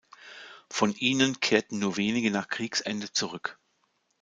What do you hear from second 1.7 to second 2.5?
nur wenige nach